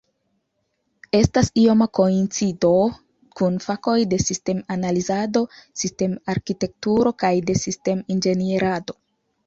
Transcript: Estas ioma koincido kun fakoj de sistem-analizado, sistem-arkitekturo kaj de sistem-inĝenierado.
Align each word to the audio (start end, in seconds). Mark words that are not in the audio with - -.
Estas 1.17 1.51
ioma 1.63 1.87
koincido 1.97 2.71
kun 3.41 3.61
fakoj 3.67 3.97
de 4.15 4.21
sistem-analizado, 4.25 5.47
sistem-arkitekturo 5.85 7.17
kaj 7.25 7.35
de 7.53 7.61
sistem-inĝenierado. 7.67 9.03